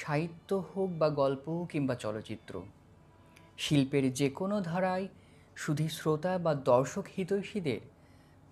সাহিত্য 0.00 0.50
হোক 0.70 0.90
বা 1.00 1.08
গল্প 1.22 1.46
কিংবা 1.70 1.94
চলচ্চিত্র, 1.94 2.54
শিল্পের 3.58 4.04
যে 4.12 4.28
কোনো 4.30 4.56
ধারায় 4.60 5.06
শুধু 5.56 5.84
শ্রোতা 5.88 6.32
বা 6.38 6.52
দর্শক 6.70 7.04
হিতৈষীদের 7.16 7.80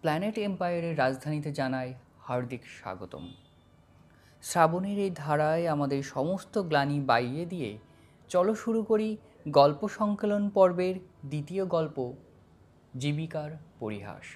প্ল্যানেট 0.02 0.36
এম্পায়ারের 0.38 0.94
রাজধানীতে 0.98 1.50
জানায় 1.52 1.92
হার্দিক 2.20 2.62
স্বাগতম। 2.78 3.24
শ্রাবণের 4.42 4.98
এই 4.98 5.12
ধারায় 5.14 5.64
আমাদের 5.68 6.00
সমস্ত 6.14 6.54
গ্লানি 6.58 6.98
বাইয়ে 7.00 7.44
দিয়ে 7.46 7.70
চলো 8.28 8.52
শুরু 8.54 8.80
করি 8.82 9.08
গল্প 9.50 9.80
সংকলন 9.98 10.44
পর্বের 10.48 10.96
দ্বিতীয় 11.30 11.64
গল্প, 11.66 11.96
জীবিকার 12.98 13.50
পরিহাস। 13.80 14.26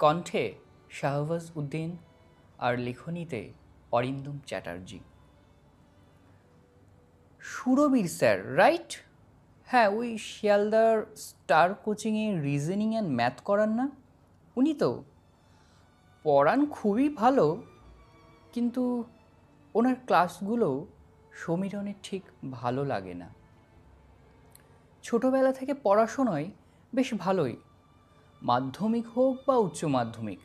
কণ্ঠে 0.00 0.44
শাহবাজ 0.90 1.44
উদ্দিন 1.56 1.90
আর 2.58 2.74
লিখনীতে 2.78 3.40
অরিন্দম 3.92 4.36
চ্যাটার্জি। 4.46 4.98
সুরবীর 7.52 8.08
স্যার 8.18 8.56
রাইট 8.56 8.90
হ্যাঁ 9.68 9.88
ওই 9.88 10.18
শিয়ালদার 10.18 10.96
স্টার 11.16 11.68
কোচিংয়ে 11.74 12.26
রিজনিং 12.40 12.90
অ্যান্ড 12.92 13.10
ম্যাথ 13.18 13.36
করান 13.40 13.70
না? 13.70 13.86
উনি 14.56 14.74
তো 14.74 14.90
পড়ান 16.24 16.60
খুবই 16.66 17.08
ভালো, 17.08 17.46
কিন্তু 18.52 18.82
ওনার 19.74 19.96
ক্লাসগুলো 20.06 20.68
সমীরণের 21.32 21.98
ঠিক 22.02 22.22
ভালো 22.50 22.82
লাগে 22.84 23.14
না। 23.14 23.28
ছোটবেলা 25.02 25.52
থেকে 25.52 25.74
পড়াশোনায় 25.74 26.48
বেশ 26.92 27.08
ভালোই, 27.14 27.56
মাধ্যমিক 28.42 29.06
হোক 29.16 29.34
বা 29.46 29.56
উচ্চ 29.56 29.80
মাধ্যমিক, 29.84 30.40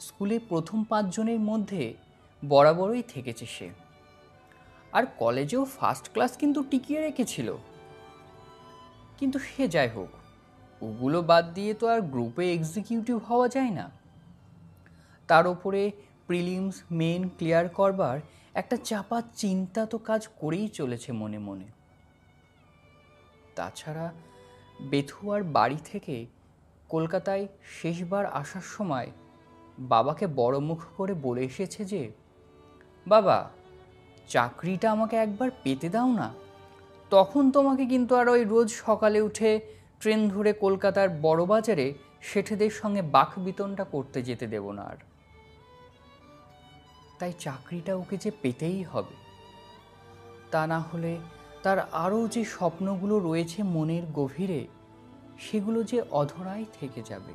স্কুলে 0.00 0.36
প্রথম 0.50 0.78
পাঁচজনের 0.84 1.40
মধ্যে 1.40 1.82
বরাবরই 2.42 3.02
থেকেছে 3.02 3.46
সে। 3.46 3.68
আর 4.92 5.06
কলেজেও 5.18 5.64
ফার্স্ট 5.64 6.12
ক্লাস 6.12 6.36
কিন্তু 6.36 6.62
টিকিয়ে 6.62 7.00
রেখেছিল। 7.00 7.56
কিন্তু 9.18 9.38
সে 9.38 9.68
যাই 9.68 9.88
হোক, 9.88 10.08
ওগুলো 10.82 11.22
বাদ 11.22 11.54
দিয়ে 11.54 11.74
তো 11.74 11.86
আর 11.88 12.00
গ্রুপে 12.00 12.54
এক্সিকিউটিভ 12.54 13.16
হওয়া 13.24 13.48
যায় 13.48 13.70
না। 13.70 13.90
তার 15.26 15.46
ওপরে 15.46 15.90
প্রিলিমস 16.26 16.82
মেন 16.90 17.28
ক্লিয়ার 17.28 17.68
করবার 17.68 18.20
একটা 18.54 18.76
চাপা 18.76 19.22
চিন্তা 19.36 19.86
তো 19.86 19.98
কাজ 19.98 20.28
করেই 20.40 20.68
চলেছে 20.68 21.12
মনে 21.12 21.38
মনে। 21.38 21.64
তাছাড়া 23.54 24.12
বেথুয়ার 24.80 25.42
বাড়ি 25.42 25.76
থেকে 25.84 26.26
কলকাতায় 26.88 27.46
শেষবার 27.64 28.26
আসার 28.26 28.60
সময় 28.60 29.10
বাবাকে 29.78 30.26
বড় 30.26 30.58
মুখ 30.58 30.80
করে 30.96 31.14
বলে 31.14 31.42
এসেছে 31.42 31.84
যে, 31.84 32.12
বাবা 33.06 33.50
চাকরিটা 34.28 34.86
আমাকে 34.90 35.14
একবার 35.16 35.50
পেতে 35.62 35.88
দাও 35.88 36.10
না। 36.20 36.28
তখন 37.10 37.44
তোমাকে 37.50 37.84
কিন্তু 37.86 38.12
আর 38.20 38.26
ওই 38.28 38.42
রোজ 38.44 38.68
সকালে 38.86 39.18
উঠে 39.20 39.50
ট্রেন 40.00 40.20
ধরে 40.28 40.50
কলকাতার 40.64 41.08
বড় 41.22 41.42
বাজারে 41.46 41.86
শেঠেদের 42.22 42.72
সঙ্গে 42.80 43.02
বাক 43.16 43.30
বিতনটা 43.38 43.84
করতে 43.84 44.18
যেতে 44.22 44.46
দেব 44.46 44.64
না 44.70 44.82
আর। 44.82 44.98
তাই 47.18 47.32
চাকরিটা 47.38 47.92
ওকে 47.94 48.16
যে 48.16 48.30
পেতেই 48.42 48.80
হবে, 48.82 49.14
তা 50.50 50.62
না 50.66 50.78
হলে 50.80 51.12
তার 51.62 51.78
আরও 52.04 52.20
যে 52.28 52.42
স্বপ্নগুলো 52.44 53.14
রয়েছে 53.18 53.58
মনের 53.76 54.04
গভীরে, 54.14 54.62
সেগুলো 55.38 55.80
যে 55.82 55.98
অধরাই 56.10 56.64
থেকে 56.80 57.00
যাবে। 57.10 57.34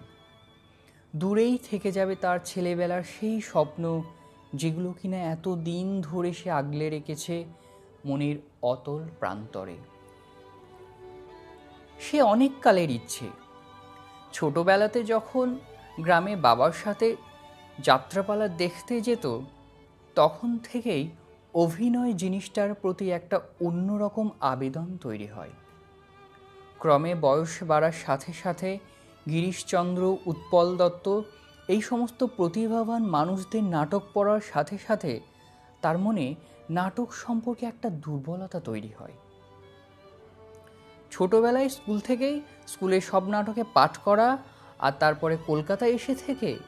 দূরেই 1.16 1.56
থেকে 1.70 1.90
যাবে 1.92 2.14
তার 2.16 2.40
ছেলেবেলার 2.46 3.04
সেই 3.14 3.38
স্বপ্ন 3.42 3.84
যেগুলো 4.54 4.94
কিনা 5.02 5.18
এত 5.18 5.48
দিন 5.48 6.02
ধরে 6.02 6.34
সে 6.34 6.52
আগলে 6.52 6.90
রেখেছে 6.90 7.46
মনের 8.06 8.36
অতল 8.62 9.08
প্রান্তরে। 9.20 9.78
সে 12.00 12.22
অনেক 12.22 12.52
কালের 12.62 12.90
ইচ্ছে। 12.90 13.26
ছোটবেলাতে 14.34 15.04
যখন 15.04 15.60
গ্রামে 16.00 16.36
বাবার 16.36 16.72
সাথে 16.72 17.16
যাত্রাপালা 17.80 18.48
দেখতে 18.48 19.02
যেত, 19.02 19.40
তখন 20.16 20.58
থেকেই 20.64 21.10
অভিনয় 21.54 22.14
জিনিসটার 22.14 22.74
প্রতি 22.74 23.12
একটা 23.12 23.40
অন্যরকম 23.62 24.30
আবেদন 24.40 24.98
তৈরি 25.02 25.28
হয়। 25.28 25.50
ক্রমে 26.80 27.16
বয়স 27.16 27.64
বাড়ার 27.64 27.92
সাথে 27.92 28.34
সাথে 28.34 28.80
গিরিশচন্দ্র 29.30 30.18
উৎপল 30.26 30.78
দত্ত 30.78 31.22
এই 31.68 31.82
সমস্ত 31.82 32.24
প্রতিভাবান 32.24 33.02
মানুষদের 33.02 33.64
নাটক 33.64 34.02
পড়ার 34.14 34.40
সাথে 34.40 34.78
সাথে 34.78 35.20
তার 35.82 35.98
মনে 35.98 36.36
নাটক 36.70 37.14
সম্পর্কে 37.14 37.66
একটা 37.66 37.90
দুর্বলতা 37.90 38.60
তৈরি 38.60 38.92
হয়। 39.00 39.14
ছোটবেলায় 41.12 41.70
স্কুল 41.70 42.00
থেকেই 42.00 42.42
স্কুলের 42.68 43.02
সব 43.02 43.28
নাটকে 43.28 43.64
পাঠ 43.74 43.98
করা 43.98 44.38
আর 44.80 44.92
তারপরে 45.00 45.38
কলকাতায় 45.48 45.92
এসে 45.92 46.16
থেকে 46.16 46.60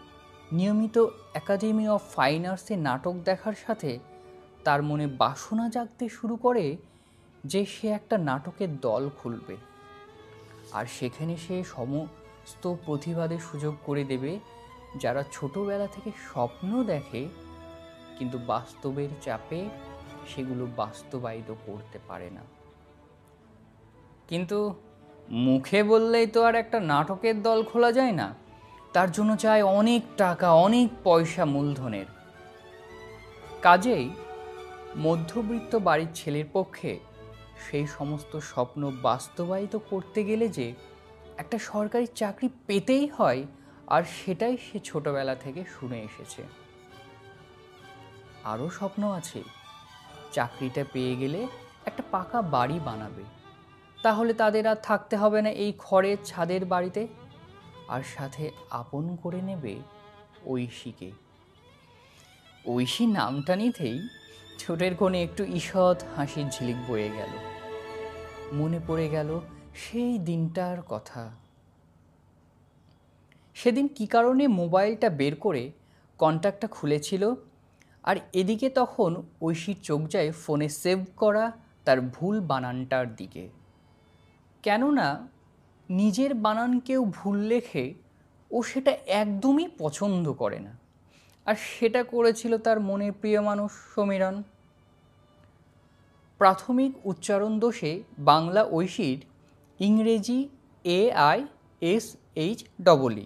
নিয়মিত 0.52 1.06
একাডেমি 1.34 1.90
অফ 1.90 2.02
ফাইন 2.16 2.46
আর্টসে 2.46 2.76
নাটক 2.76 3.14
দেখার 3.14 3.54
সাথে 3.54 4.00
তার 4.64 4.84
মনে 4.84 5.08
বাসনা 5.08 5.70
জাগতে 5.70 6.10
শুরু 6.10 6.36
করে 6.36 6.78
যে 7.46 7.66
সে 7.66 7.88
একটা 7.88 8.18
নাটকের 8.18 8.80
দল 8.80 9.10
খুলবে। 9.22 9.58
আর 10.74 10.86
সেখানে 10.86 11.38
সে 11.38 11.64
সমস্ত 11.64 12.76
প্রতিবাদের 12.86 13.40
সুযোগ 13.40 13.76
করে 13.86 14.04
দেবে 14.04 14.40
যারা 15.00 15.24
ছোটবেলা 15.32 15.88
থেকে 15.88 16.12
স্বপ্ন 16.12 16.84
দেখে, 16.84 17.28
কিন্তু 18.20 18.38
বাস্তবের 18.38 19.10
চাপে 19.22 19.70
সেগুলো 20.28 20.68
বাস্তবায়িত 20.76 21.54
করতে 21.66 22.00
পারে 22.08 22.30
না। 22.30 22.42
কিন্তু 24.28 24.74
মুখে 25.30 25.84
বললেই 25.84 26.28
তো 26.28 26.44
আর 26.44 26.56
একটা 26.56 26.80
নাটকের 26.80 27.42
দল 27.42 27.64
খোলা 27.64 27.92
যায় 27.92 28.12
না। 28.12 28.34
তার 28.94 29.12
জন্য 29.12 29.36
চায় 29.38 29.64
অনেক 29.64 30.02
টাকা, 30.18 30.54
অনেক 30.54 30.90
পয়সা 31.04 31.46
মূলধনের। 31.46 32.06
কাজেই 33.62 34.10
মধ্যবিত্ত 34.98 35.76
বাড়ির 35.76 36.08
ছেলের 36.16 36.46
পক্ষে 36.54 37.00
সেই 37.70 37.88
সমস্ত 37.88 38.38
স্বপ্ন 38.38 38.92
বাস্তবায়িত 39.02 39.76
করতে 39.90 40.24
গেলে 40.24 40.48
যে 40.48 40.74
একটা 41.38 41.58
সরকারি 41.60 42.08
চাকরি 42.16 42.50
পেতেই 42.68 43.08
হয় 43.08 43.44
আর 43.94 44.04
সেটাই 44.04 44.58
সে 44.58 44.80
ছোটবেলা 44.80 45.36
থেকে 45.36 45.64
শুনে 45.80 46.00
এসেছে। 46.02 46.44
আরও 48.44 48.70
স্বপ্ন 48.70 49.12
আছে, 49.12 49.44
চাকরিটা 50.32 50.84
পেয়ে 50.94 51.16
গেলে 51.16 51.48
একটা 51.86 52.04
পাকা 52.12 52.42
বাড়ি 52.42 52.80
বানাবে। 52.86 53.24
তাহলে 54.04 54.34
তাদের 54.34 54.68
আর 54.68 54.76
থাকতে 54.76 55.16
হবে 55.18 55.42
না 55.42 55.50
এই 55.50 55.74
খড়ের 55.78 56.18
ছাদের 56.26 56.66
বাড়িতে। 56.66 57.08
আর 57.88 58.02
সাথে 58.16 58.52
আপন 58.70 59.16
করে 59.16 59.42
নেবে 59.42 59.76
ঐশীকে। 60.48 61.12
ঐশী 62.68 63.06
নামটা 63.08 63.56
নিতেই 63.56 64.00
ছোটের 64.60 64.96
কোণে 64.96 65.24
একটু 65.24 65.44
ঈষৎ 65.44 66.04
হাসির 66.16 66.48
ঝিলিক 66.50 66.76
বয়ে 66.88 67.10
গেল। 67.10 67.32
মনে 68.54 68.80
পড়ে 68.88 69.08
গেল 69.10 69.40
সেই 69.76 70.18
দিনটার 70.18 70.78
কথা। 70.82 71.43
সেদিন 73.64 73.88
কী 73.88 74.06
কারণে 74.06 74.48
মোবাইলটা 74.48 75.10
বের 75.10 75.36
করে 75.36 75.72
কন্ট্যাক্টটা 76.18 76.68
খুলেছিল? 76.68 77.36
আর 78.04 78.16
এদিকে 78.34 78.70
তখন 78.70 79.24
ঐশীর 79.42 79.76
চোখ 79.84 80.02
যায় 80.10 80.32
ফোনে 80.32 80.70
সেভ 80.70 81.00
করা 81.18 81.52
তার 81.86 82.02
ভুল 82.02 82.40
বানানটার 82.40 83.16
দিকে। 83.16 83.50
কেননা 84.64 85.28
নিজের 85.90 86.34
বানান 86.34 86.80
কেউ 86.80 87.06
ভুল 87.06 87.38
লেখে 87.38 87.94
ও 88.52 88.64
সেটা 88.64 88.92
একদমই 88.92 89.68
পছন্দ 89.78 90.34
করে 90.34 90.60
না। 90.60 90.74
আর 91.46 91.56
সেটা 91.56 92.04
করেছিল 92.04 92.58
তার 92.58 92.80
মনের 92.80 93.12
প্রিয় 93.12 93.42
মানুষ 93.42 93.72
সমীরণ। 93.96 94.44
প্রাথমিক 96.38 96.92
উচ্চারণ 97.04 97.60
দোষে 97.60 98.04
বাংলা 98.20 98.64
ঐশীর 98.64 99.20
ইংরেজি 99.80 100.50
A 100.84 101.12
I 101.12 101.46
S 101.82 102.16
H 102.36 102.66
double 102.82 103.18
E. 103.18 103.26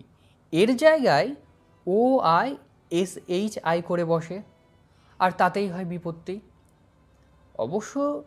এর 0.53 0.77
জায়গায় 0.77 1.35
O 1.87 2.19
I 2.19 2.57
S 2.91 3.17
H 3.27 3.59
I 3.63 3.81
করে 3.81 4.03
বসে, 4.05 4.41
আর 5.19 5.31
তাতেই 5.31 5.67
হয় 5.67 5.85
বিপত্তি। 5.85 6.39
অবশ্য 7.55 8.23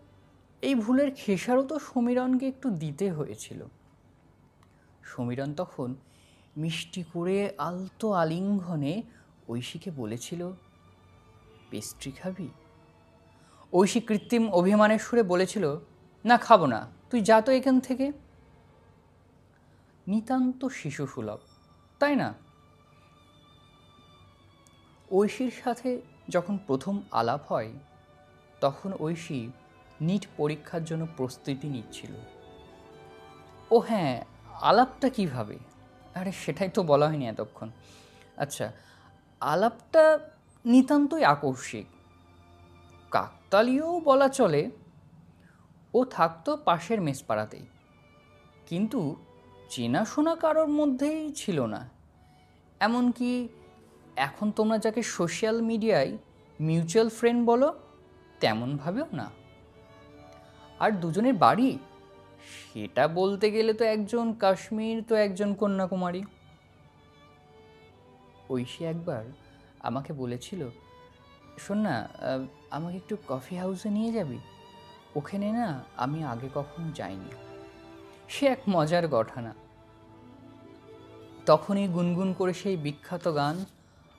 এই 0.62 0.74
ভুলের 0.74 1.10
খেসারও 1.10 1.62
তো 1.62 1.78
সমীরণকে 1.78 2.48
একটু 2.48 2.70
দিতে 2.70 3.10
হয়েছিল। 3.10 3.66
সমীরণ 5.04 5.54
তখন 5.54 5.94
মিষ্টি 6.56 7.02
করে 7.12 7.50
আলতো 7.58 8.12
আলিঙ্গনে 8.12 9.02
ঐশীকে 9.48 9.90
বলেছিল, 9.90 10.52
পেস্ট্রি 11.70 12.12
খাবি? 12.12 12.48
ঐশী 13.72 14.00
কৃত্রিম 14.00 14.48
অভিমানের 14.50 14.98
সুরে 14.98 15.22
বলেছিল, 15.22 15.64
না, 16.24 16.36
খাব 16.38 16.66
না, 16.66 16.90
তুই 17.10 17.20
যা 17.20 17.40
তো 17.40 17.52
এখান 17.52 17.80
থেকে। 17.80 18.12
নিতান্ত 20.06 20.68
শিশু 20.68 21.06
সুলভ 21.06 21.40
তাই 22.00 22.16
না? 22.16 22.34
ঐশীর 25.12 25.50
সাথে 25.64 26.00
যখন 26.28 26.58
প্রথম 26.66 27.02
আলাপ 27.10 27.52
হয়, 27.52 27.72
তখন 28.60 28.92
ঐশী 29.00 29.50
নিট 30.00 30.26
পরীক্ষার 30.36 30.84
জন্য 30.84 31.06
প্রস্তুতি 31.16 31.68
নিচ্ছিল। 31.68 32.10
ও 33.70 33.78
হ্যাঁ 33.78 34.24
আলাপটা 34.60 35.08
কীভাবে? 35.08 35.58
আরে, 36.14 36.32
সেটাই 36.32 36.68
তো 36.68 36.82
বলা 36.82 37.08
হয়নি 37.08 37.28
এতক্ষণ। 37.28 37.70
আচ্ছা 38.36 38.72
আলাপটা 39.40 40.18
নিতান্তই 40.64 41.24
আকস্মিক। 41.24 41.86
কাকতালীয় 43.10 44.00
বলা 44.00 44.28
চলে, 44.28 44.70
ও 45.94 46.04
থাকতো 46.04 46.56
পাশের 46.56 47.00
মেসপাড়াতেই। 47.00 47.66
কিন্তু 48.66 49.16
চেনাশোনা 49.70 50.34
কারোর 50.36 50.68
মধ্যেই 50.68 51.32
ছিল 51.32 51.58
না। 51.74 51.88
এমনকি 52.80 53.48
এখন 54.16 54.46
তোমরা 54.50 54.78
যাকে 54.78 55.02
সোশ্যাল 55.02 55.56
মিডিয়ায় 55.62 56.12
মিউচুয়াল 56.60 57.08
ফ্রেন্ড 57.08 57.40
বলো, 57.46 57.68
তেমনভাবেও 58.40 59.08
না। 59.12 59.26
আর 60.82 60.90
দুজনের 61.02 61.34
বাড়ি? 61.34 61.78
সেটা 62.72 63.04
বলতে 63.08 63.46
গেলে 63.50 63.72
তো 63.72 63.84
একজন 63.84 64.26
কাশ্মীর, 64.32 64.98
তো 65.08 65.14
একজন 65.14 65.54
কন্যাকুমারী। 65.54 66.22
ঐশী 68.50 68.84
একবার 68.84 69.24
আমাকে 69.88 70.12
বলেছিল 70.12 70.60
শোন 71.58 71.78
না 71.78 71.94
আমাকে 72.70 72.96
একটু 72.96 73.14
কফি 73.28 73.54
হাউসে 73.56 73.88
নিয়ে 73.90 74.10
যাবি? 74.12 74.38
ওখানে 75.18 75.48
না 75.52 75.66
আমি 75.96 76.18
আগে 76.24 76.48
কখনো 76.54 76.88
যাইনি। 76.94 77.30
সে 78.30 78.46
এক 78.46 78.58
মজার 78.68 79.08
ঘটনা 79.08 79.54
তখনই 81.46 81.88
গুনগুন 81.88 82.32
করে 82.32 82.52
সেই 82.52 82.76
বিখ্যাত 82.76 83.34
গান, 83.34 83.64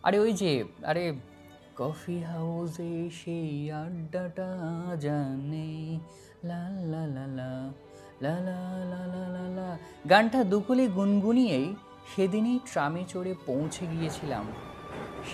আরে 0.03 0.19
ওই 0.19 0.33
যে, 0.33 0.63
আরে, 0.83 1.13
কফি 1.75 2.19
হাউসে 2.19 3.09
সেই 3.09 3.71
আড্ডাটা 3.71 4.49
জানে 4.99 5.99
লা 6.43 6.69
লা 6.69 7.07
লা 7.07 7.27
লা 7.27 7.51
লা 8.21 9.47
লা। 9.55 9.77
গানটা 10.09 10.43
দুকুলে 10.43 10.87
গুনগুনিয়েই 10.87 11.75
সেদিনই 12.15 12.59
ট্রামে 12.65 13.03
চড়ে 13.07 13.35
পৌঁছে 13.45 13.87
গিয়েছিলাম 13.87 14.45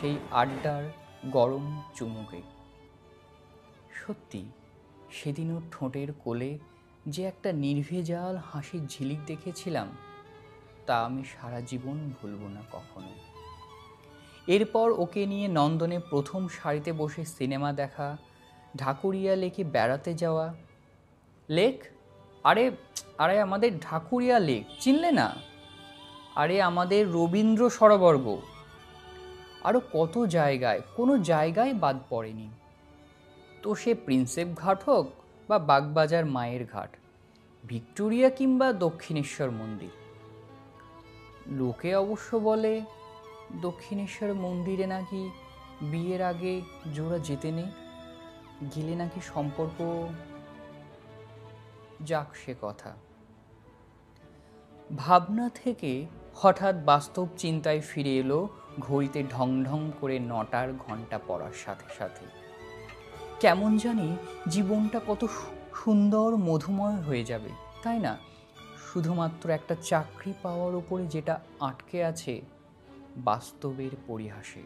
সেই 0.02 0.16
আড্ডার 0.32 0.84
গরম 1.32 1.82
চুমুকে। 1.96 2.42
সত্যি, 3.92 4.46
সেদিনও 5.12 5.62
ঠোঁটের 5.72 6.14
কোলে 6.14 6.60
যে 7.08 7.24
একটা 7.24 7.54
নির্ভেজাল 7.54 8.36
হাসির 8.36 8.88
ঝিলিক 8.88 9.20
দেখেছিলাম, 9.26 9.88
তা 10.86 11.06
আমি 11.06 11.24
সারা 11.24 11.62
জীবন 11.62 12.12
ভুলব 12.22 12.48
না 12.48 12.62
কখনো। 12.72 13.10
এরপর 14.48 14.92
ওকে 14.98 15.26
নিয়ে 15.26 15.48
নন্দনে 15.48 16.00
প্রথম 16.00 16.48
সারিতে 16.48 16.92
বসে 16.92 17.26
সিনেমা 17.26 17.74
দেখা, 17.74 18.18
ঢাকুরিয়া 18.78 19.36
লেকে 19.36 19.64
বেড়াতে 19.64 20.14
যাওয়া। 20.14 20.54
লেক? 21.50 21.84
আরে 22.44 22.72
আরে 23.18 23.42
আমাদের 23.42 23.80
ঢাকুরিয়া 23.80 24.40
লেক, 24.40 24.66
চিনলে 24.80 25.12
না? 25.12 25.36
আরে 26.36 26.62
আমাদের 26.62 27.12
রবীন্দ্র 27.12 27.70
সরোবর 27.70 28.18
গো। 28.18 28.42
আরও 29.64 29.82
কত 29.94 30.26
জায়গায়, 30.26 30.82
কোনো 30.96 31.18
জায়গায় 31.18 31.74
বাদ 31.74 32.00
পড়েনি। 32.10 32.50
তো 33.64 33.76
সে 33.76 33.94
প্রিন্সেপ 33.96 34.48
ঘাট 34.56 34.84
হোক 34.84 35.08
বা 35.48 35.60
বাগবাজার 35.60 36.26
মায়ের 36.26 36.66
ঘাট, 36.66 36.98
ভিক্টোরিয়া 37.66 38.30
কিংবা 38.30 38.74
দক্ষিণেশ্বর 38.74 39.52
মন্দির। 39.52 39.90
লোকে 41.48 41.96
অবশ্য 41.96 42.38
বলে, 42.38 42.82
দক্ষিণেশ্বর 43.62 44.34
মন্দিরে 44.34 44.88
নাকি 44.88 45.30
বিয়ের 45.82 46.22
আগে 46.22 46.62
জোড়া 46.96 47.20
যেতে 47.20 47.52
নেই? 47.52 47.72
গেলে 48.76 48.96
নাকি 48.96 49.22
সম্পর্ক 49.22 50.08
যাক 52.04 52.36
সে 52.36 52.56
কথা। 52.62 52.96
ভাবনা 54.96 55.50
থেকে 55.50 56.06
হঠাৎ 56.36 56.76
বাস্তব 56.86 57.28
চিন্তায় 57.38 57.82
ফিরে 57.82 58.18
এলো 58.18 58.50
ঘড়িতে 58.80 59.24
ঢং 59.24 59.64
ঢং 59.64 59.92
করে 60.02 60.20
নটার 60.20 60.74
ঘণ্টা 60.74 61.20
পড়ার 61.28 61.52
সাথে 61.52 61.86
সাথে। 61.98 62.47
কেমন 63.40 63.78
জানি 63.78 64.18
জীবনটা 64.48 65.00
কত 65.08 65.26
সুন্দর, 65.74 66.38
মধুময় 66.38 66.96
হয়ে 66.96 67.24
যাবে, 67.24 67.50
তাই 67.84 68.00
না? 68.00 68.18
শুধুমাত্র 68.94 69.50
একটা 69.50 69.76
চাকরি 69.82 70.34
পাওয়ার 70.44 70.76
উপরে 70.76 71.08
যেটা 71.08 71.40
আটকে 71.60 72.04
আছে 72.04 72.42
বাস্তবের 73.18 73.94
পরিহাসে। 74.08 74.64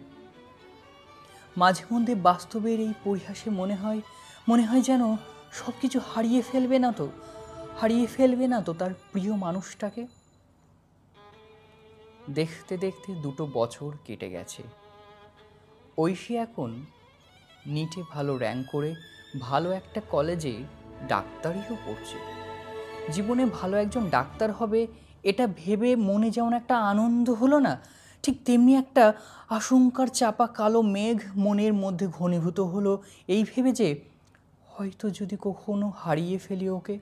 মাঝে 1.58 1.84
মধ্যে 1.94 2.16
বাস্তবের 2.16 2.80
এই 2.80 2.94
পরিহাসে 3.04 3.50
মনে 3.50 3.76
হয় 3.76 4.02
মনে 4.50 4.64
হয় 4.66 4.82
যেন 4.82 5.16
সব 5.52 5.72
কিছু 5.82 6.00
হারিয়ে 6.00 6.42
ফেলবে 6.42 6.80
না 6.80 6.92
তো, 6.92 7.10
হারিয়ে 7.82 8.08
ফেলবে 8.08 8.48
না 8.48 8.62
তো 8.62 8.74
তার 8.74 8.94
প্রিয় 9.12 9.36
মানুষটাকে। 9.36 10.08
দেখতে 12.30 12.78
দেখতে 12.78 13.16
দুটো 13.16 13.48
বছর 13.54 13.92
কেটে 14.06 14.30
গেছে। 14.30 14.64
ঐশী 15.98 16.38
এখন 16.38 16.86
নিটে 17.66 18.04
ভালো 18.12 18.38
র্যাঙ্ক 18.38 18.66
করে 18.72 18.96
ভালো 19.40 19.72
একটা 19.72 20.02
কলেজে 20.10 20.58
ডাক্তারিও 21.08 21.76
পড়ছে 21.86 22.18
জীবনে 23.12 23.46
ভালো 23.46 23.78
একজন 23.78 24.10
ডাক্তার 24.10 24.52
হবে, 24.52 24.88
এটা 25.24 25.48
ভেবে 25.58 25.96
মনে 25.96 26.30
যেমন 26.32 26.54
একটা 26.54 26.78
আনন্দ 26.78 27.30
হলো 27.30 27.60
না, 27.60 27.82
ঠিক 28.24 28.46
তেমনি 28.46 28.76
একটা 28.76 29.14
আশঙ্কার 29.50 30.08
চাপা 30.08 30.48
কালো 30.48 30.82
মেঘ 30.82 31.18
মনের 31.36 31.74
মধ্যে 31.74 32.08
ঘনীভূত 32.08 32.60
হলো। 32.60 33.02
এই 33.28 33.44
ভেবে 33.44 33.72
যে 33.72 34.02
হয়তো 34.68 35.10
যদি 35.10 35.38
কখনো 35.42 35.92
হারিয়ে 35.98 36.38
ফেলি 36.38 36.70
ওকে। 36.70 37.00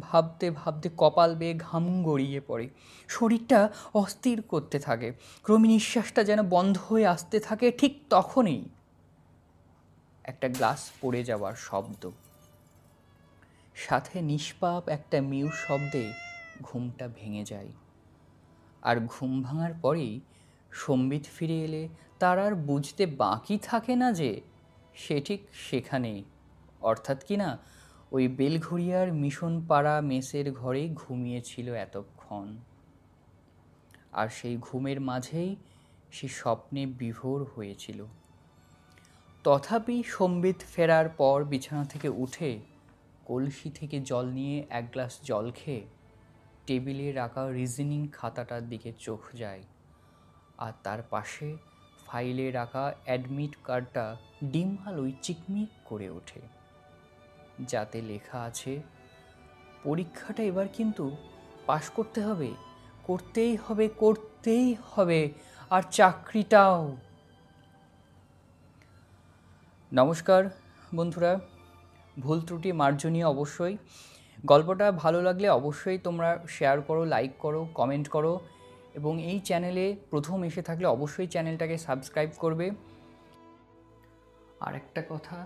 ভাবতে 0.00 0.50
ভাবতে 0.50 0.88
কপাল 0.96 1.34
বেয়ে 1.34 1.54
ঘাম 1.54 2.02
গড়িয়ে 2.02 2.40
পড়ে। 2.40 2.68
শরীরটা 3.08 3.68
অস্থির 3.94 4.42
করতে 4.42 4.78
থাকে। 4.78 5.12
ক্রমে 5.42 5.68
নিঃশ্বাসটা 5.68 6.24
যেন 6.24 6.42
বন্ধ 6.42 6.78
হয়ে 6.78 7.06
আসতে 7.06 7.40
থাকে 7.40 7.70
ঠিক 7.70 8.00
তখনই। 8.10 8.64
একটা 10.28 10.48
গ্লাস 10.48 10.90
পড়ে 11.00 11.24
যাওয়ার 11.24 11.54
শব্দ। 11.56 12.10
সাথে 13.74 14.22
নিষ্পাপ 14.22 14.88
একটা 14.88 15.20
মিউ 15.20 15.48
শব্দে 15.50 16.12
ঘুমটা 16.62 17.08
ভেঙে 17.08 17.44
যায়। 17.44 17.68
আর 18.82 18.96
ঘুম 19.06 19.42
ভাঙার 19.42 19.74
পরেই 19.82 20.20
সম্বিত 20.72 21.24
ফিরে 21.36 21.58
এলে 21.64 21.88
তার 22.18 22.38
আর 22.38 22.54
বুঝতে 22.54 23.06
বাকি 23.06 23.58
থাকে 23.62 23.96
না 23.96 24.12
যে 24.12 24.40
সে 24.94 25.20
ঠিক 25.20 25.40
সেখানেই 25.70 26.24
অর্থাৎ 26.80 27.24
কি 27.24 27.36
না, 27.36 27.58
ওই 28.12 28.28
বেলঘড়িয়ার 28.28 29.12
মিশন 29.12 29.54
পাড়া 29.68 30.00
মেসের 30.00 30.52
ঘরে 30.52 30.88
ঘুমিয়েছিল 30.94 31.74
এতক্ষণ। 31.74 32.56
আর 34.12 34.28
সেই 34.28 34.56
ঘুমের 34.60 35.00
মাঝেই 35.00 35.56
সে 36.12 36.28
স্বপ্নে 36.28 36.86
বিভোর 36.86 37.44
হয়েছিল। 37.56 38.06
তথাপি 39.48 40.02
সম্বিত 40.02 40.56
ফেরার 40.74 41.08
পর 41.08 41.44
বিছানা 41.44 41.84
থেকে 41.84 42.08
উঠে 42.08 42.58
কলসি 43.24 43.70
থেকে 43.70 44.00
জল 44.00 44.26
নিয়ে 44.26 44.66
এক 44.70 44.84
গ্লাস 44.92 45.20
জল 45.24 45.50
খেয়ে 45.50 45.86
টেবিলে 46.66 47.12
রাখা 47.12 47.50
রিজনিং 47.50 48.08
খাতাটার 48.12 48.68
দিকে 48.68 48.92
চোখ 48.98 49.20
যায়। 49.34 49.62
আর 50.58 50.72
তার 50.82 51.02
পাশে 51.02 51.56
ফাইলে 52.06 52.50
রাখা 52.50 52.92
অ্যাডমিট 53.04 53.56
কার্ডটা 53.64 54.16
ডিম 54.44 54.76
আলোয় 54.86 55.12
চিকমিক 55.22 55.68
করে 55.84 56.10
ওঠে। 56.10 56.40
যাতে 57.66 58.02
লেখা 58.02 58.38
আছে, 58.40 58.80
পরীক্ষাটা 59.84 60.42
এবার 60.42 60.68
কিন্তু 60.68 61.16
পাশ 61.66 61.90
করতে 61.90 62.20
হবে, 62.20 62.50
করতেই 63.02 63.56
হবে 63.56 63.88
করতেই 63.88 64.74
হবে, 64.90 65.32
আর 65.70 65.82
চাকরিটাও। 65.90 66.96
নমস্কার, 69.92 70.42
বন্ধুরা। 70.94 71.32
ভুল 72.16 72.38
ত্রুটি 72.40 72.70
মার্জনীয় 72.72 73.26
অবশ্যই। 73.26 73.74
গল্পটা 74.44 74.86
ভালো 74.92 75.18
লাগলে 75.22 75.48
অবশ্যই 75.48 75.98
তোমরা 75.98 76.30
শেয়ার 76.48 76.78
করো 76.80 77.02
লাইক 77.04 77.32
করো 77.38 77.60
কমেন্ট 77.74 78.06
করো 78.08 78.32
এবং 78.94 79.12
এই 79.22 79.38
চ্যানেলে 79.40 79.86
প্রথম 80.10 80.38
এসে 80.42 80.62
থাকলে 80.62 80.86
অবশ্যই 80.86 81.26
চ্যানেলটাকে 81.26 81.76
সাবস্ক্রাইব 81.78 82.30
করবে। 82.38 82.66
আর 84.60 84.72
একটা 84.74 85.02
কথা, 85.08 85.38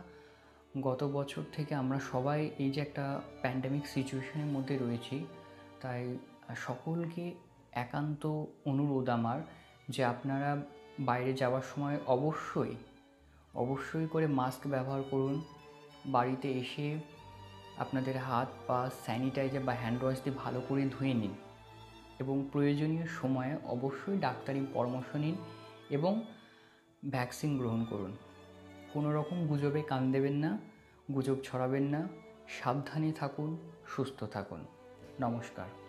গত 0.82 1.00
বছর 1.04 1.42
থেকে 1.52 1.72
আমরা 1.74 1.98
সবাই 2.12 2.40
এই 2.58 2.70
যে 2.70 2.80
একটা 2.80 3.04
প্যান্ডেমিক 3.42 3.84
সিচুয়েশনের 3.86 4.46
মধ্যে 4.46 4.74
রয়েছি, 4.78 5.16
তাই 5.80 6.02
সকলকে 6.56 7.24
একান্ত 7.84 8.22
অনুরোধ 8.70 9.06
আমার 9.08 9.38
যে 9.88 10.04
আপনারা 10.04 10.50
বাইরে 11.00 11.32
যাওয়ার 11.32 11.62
সময় 11.62 11.96
অবশ্যই 12.06 12.74
অবশ্যই 13.54 14.06
করে 14.06 14.26
মাস্ক 14.26 14.66
ব্যবহার 14.66 15.02
করুন। 15.10 15.42
বাড়িতে 16.06 16.52
এসে 16.52 16.98
আপনাদের 17.78 18.18
হাত 18.18 18.48
পা 18.66 18.90
স্যানিটাইজার 19.04 19.62
বা 19.62 19.74
হ্যান্ড 19.74 20.02
ওয়াশ 20.02 20.20
দিয়ে 20.24 20.36
ভালো 20.36 20.60
করে 20.68 20.82
ধুয়ে 20.84 21.14
নিন 21.14 21.34
এবং 22.18 22.48
প্রয়োজনীয় 22.52 23.06
সময়ে 23.06 23.56
অবশ্যই 23.64 24.18
ডাক্তারি 24.18 24.66
পরামর্শ 24.74 25.16
নিন 25.16 25.34
এবং 25.90 26.24
ভ্যাকসিন 27.10 27.58
গ্রহণ 27.58 27.84
করুন। 27.84 28.16
কোনো 28.92 29.12
রকম 29.12 29.46
গুজবে 29.46 29.82
কান 29.82 30.12
দেবেন 30.12 30.32
না, 30.32 30.58
গুজব 31.14 31.36
ছড়াবেন 31.44 31.82
না, 31.82 32.08
সাবধানে 32.48 33.12
থাকুন, 33.12 33.56
সুস্থ 33.88 34.24
থাকুন। 34.24 34.64
নমস্কার। 35.20 35.81